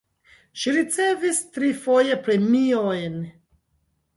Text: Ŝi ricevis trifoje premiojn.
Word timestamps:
Ŝi 0.61 0.71
ricevis 0.77 1.41
trifoje 1.57 2.17
premiojn. 2.29 3.21